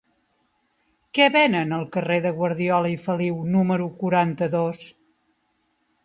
[1.17, 4.89] Què venen al carrer de Guardiola i Feliu número quaranta-dos?